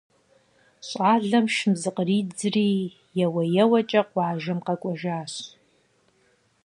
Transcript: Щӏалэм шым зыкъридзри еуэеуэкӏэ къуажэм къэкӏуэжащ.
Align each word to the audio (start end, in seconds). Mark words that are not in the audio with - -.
Щӏалэм 0.87 1.45
шым 1.55 1.73
зыкъридзри 1.81 2.69
еуэеуэкӏэ 3.25 4.01
къуажэм 4.11 4.59
къэкӏуэжащ. 4.65 5.33